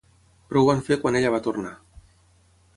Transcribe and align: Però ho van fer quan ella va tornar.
Però 0.47 0.63
ho 0.63 0.69
van 0.69 0.81
fer 0.87 0.97
quan 1.05 1.19
ella 1.21 1.33
va 1.37 1.43
tornar. 1.51 1.77